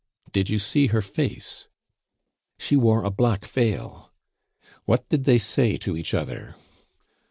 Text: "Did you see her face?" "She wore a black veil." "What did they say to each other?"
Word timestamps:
"Did 0.31 0.49
you 0.49 0.57
see 0.57 0.87
her 0.87 1.03
face?" 1.03 1.67
"She 2.57 2.75
wore 2.75 3.03
a 3.03 3.11
black 3.11 3.45
veil." 3.45 4.11
"What 4.85 5.07
did 5.09 5.25
they 5.25 5.37
say 5.37 5.77
to 5.77 5.95
each 5.95 6.15
other?" 6.15 6.55